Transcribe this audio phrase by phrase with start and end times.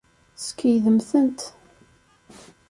[0.45, 1.39] Skeydem-tent.